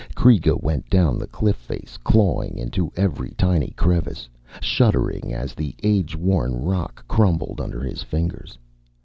Kreega 0.15 0.59
went 0.59 0.89
down 0.89 1.19
the 1.19 1.27
cliff 1.27 1.57
face, 1.57 1.99
clawing 2.03 2.57
into 2.57 2.91
every 2.95 3.35
tiny 3.37 3.69
crevice, 3.75 4.27
shuddering 4.59 5.31
as 5.31 5.53
the 5.53 5.75
age 5.83 6.15
worn 6.15 6.55
rock 6.55 7.07
crumbled 7.07 7.61
under 7.61 7.83
his 7.83 8.01
fingers. 8.01 8.57